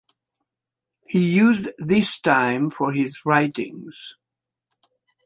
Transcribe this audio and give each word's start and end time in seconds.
He 1.05 1.19
used 1.31 1.69
this 1.77 2.19
time 2.19 2.71
for 2.71 2.91
his 2.91 3.23
writings. 3.23 4.15